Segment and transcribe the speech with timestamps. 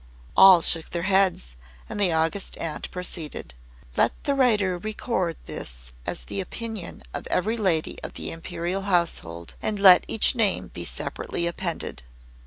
[0.35, 1.55] All shook their heads,
[1.87, 3.53] and the August Aunt proceeded:
[3.95, 9.53] "Let the writer record this as the opinion of every lady of the Imperial Household,
[9.61, 12.01] and let each name be separately appended."